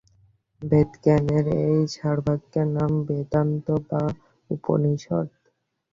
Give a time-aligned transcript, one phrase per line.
[0.61, 4.03] বেদজ্ঞানের এই সারভাগের নাম বেদান্ত বা
[4.49, 5.29] উপনিষদ্।